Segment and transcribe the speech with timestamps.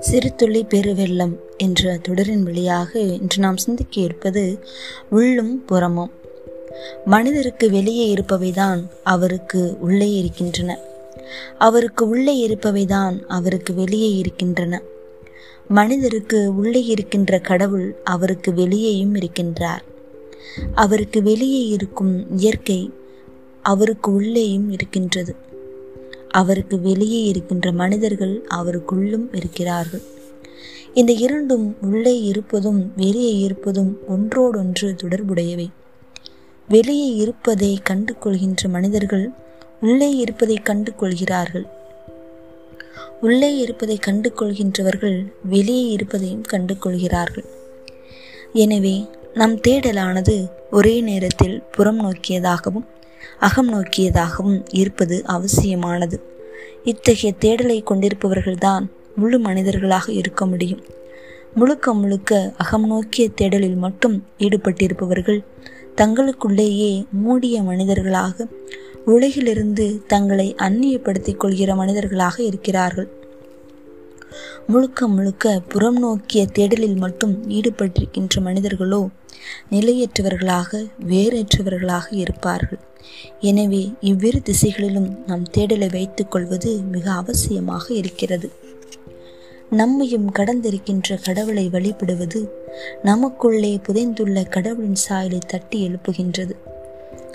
[0.00, 4.58] சிறு துளி பெருவெள்ளம் என்ற தொடரின் வழியாக இன்று நாம் சிந்திக்க இருப்பது
[5.10, 6.10] உள்ளும் புறமும்.
[7.04, 10.78] மனிதருக்கு வெளியே இருப்பவைதான் அவருக்கு உள்ளே இருக்கின்றன.
[11.58, 14.82] அவருக்கு உள்ளே இருப்பவைதான் அவருக்கு வெளியே இருக்கின்றன.
[15.68, 19.80] மனிதருக்கு உள்ளே இருக்கின்ற கடவுள் அவருக்கு வெளியேயும் இருக்கின்றார்.
[20.74, 22.90] அவருக்கு வெளியே இருக்கும் இயற்கை
[23.62, 25.44] அவருக்கு உள்ளேயும் இருக்கின்றது.
[26.40, 30.04] அவருக்கு வெளியே இருக்கின்ற மனிதர்கள் அவருக்குள்ளும் இருக்கிறார்கள்.
[30.98, 35.68] இந்த இரண்டும் உள்ளே இருப்பதும் வெளியே இருப்பதும் ஒன்றோடொன்று தொடர்புடையவை.
[36.68, 39.26] வெளியே இருப்பதை கண்டு கொள்கின்ற மனிதர்கள்
[39.80, 41.66] உள்ளே இருப்பதை கண்டு கொள்கிறார்கள்
[43.20, 45.18] உள்ளே இருப்பதை கண்டு கொள்கின்றவர்கள்
[45.52, 47.46] வெளியே இருப்பதையும் கண்டு கொள்கிறார்கள்
[48.64, 48.96] எனவே
[49.40, 50.34] நம் தேடலானது
[50.70, 52.86] ஒரே நேரத்தில் புறம் நோக்கியதாகவும்
[53.38, 56.18] அகம் நோக்கியதாகவும் இருப்பது அவசியமானது.
[56.84, 60.82] இத்தகைய தேடலை கொண்டிருப்பவர்கள்தான் முழு மனிதர்களாக இருக்க முடியும்.
[61.54, 65.44] முழுக்க முழுக்க அகம் நோக்கிய தேடலில் மட்டும் ஈடுபட்டிருப்பவர்கள்
[65.96, 68.46] தங்களுக்குள்ளேயே மூடிய மனிதர்களாக
[69.06, 73.08] உலகிலிருந்து தங்களை அந்நியப்படுத்திக் கொள்கிற மனிதர்களாக இருக்கிறார்கள்.
[74.66, 79.08] முழுக்க முழுக்க புறம் நோக்கிய தேடலில் மட்டும் ஈடுபட்டிருக்கின்ற மனிதர்களோ
[79.70, 82.75] நிலையற்றவர்களாக வேறற்றவர்களாக இருப்பார்கள்.
[83.40, 88.50] எனவே இவ்விரு திசைகளிலும் நம் தேடலை வைத்துக் கொள்வது மிக அவசியமாக இருக்கிறது.
[89.70, 92.40] நம்மையும் கடந்திருக்கின்ற கடவுளை வழிபடுவது
[93.02, 96.54] நமக்குள்ளே புதைந்துள்ள கடவுளின் சாயலை தட்டி எழுப்புகின்றது.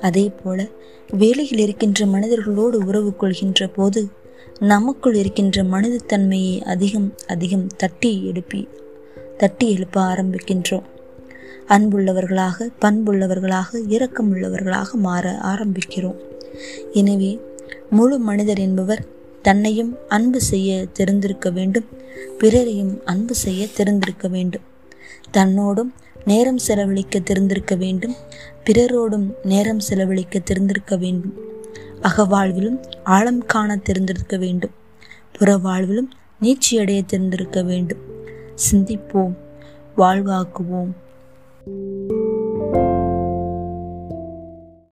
[0.00, 0.66] அதே போல
[1.10, 4.08] வேலையில் இருக்கின்ற மனிதர்களோடு உறவு கொள்கின்ற போது
[4.58, 8.68] நமக்குள் இருக்கின்ற மனிதத்தன்மையை அதிகம் அதிகம் தட்டி எழுப்பி
[9.36, 10.86] தட்டி எழுப்ப ஆரம்பிக்கின்றோம்.
[11.68, 16.18] அன்புள்ளவர்களாக பண்புள்ளவர்களாக இரக்கமுள்ளவர்களாக மாற ஆரம்பிக்கிறோம்.
[16.92, 17.40] எனவே
[17.90, 19.02] முழு மனிதர் என்பவர்
[19.42, 21.86] தன்னையும் அன்பு செய்ய தெரிந்திருக்க வேண்டும்
[22.38, 24.66] பிறரையும் அன்பு செய்ய தெரிந்திருக்க வேண்டும்.
[25.32, 25.92] தன்னோடும்
[26.24, 28.14] நேரம் செலவழிக்க தெரிந்திருக்க வேண்டும்
[28.64, 31.34] பிறரோடும் நேரம் செலவழிக்க தெரிந்திருக்க வேண்டும்.
[32.02, 34.74] அகவாழ்விலும் ஆழம் காண தெரிந்திருக்க வேண்டும்
[35.32, 36.10] புற வாழ்விலும்
[36.42, 38.02] நீச்சியடைய தெரிந்திருக்க வேண்டும்.
[38.70, 39.34] சிந்திப்போம்
[39.96, 40.92] வாழ்வாக்குவோம்.
[41.68, 42.17] Thank you